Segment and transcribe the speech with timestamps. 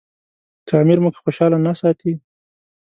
[0.67, 2.13] که امیر موږ خوشاله نه ساتي.